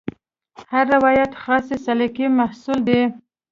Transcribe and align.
هر 0.71 0.85
روایت 0.95 1.31
خاصې 1.41 1.75
سلیقې 1.85 2.25
محصول 2.39 2.79
دی. 2.87 3.01